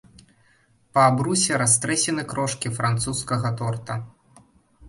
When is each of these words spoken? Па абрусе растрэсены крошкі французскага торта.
Па 0.97 1.01
абрусе 1.09 1.59
растрэсены 1.63 2.23
крошкі 2.31 2.73
французскага 2.79 3.53
торта. 3.61 4.03